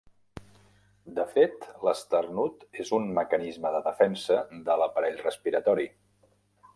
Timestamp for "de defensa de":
3.77-4.79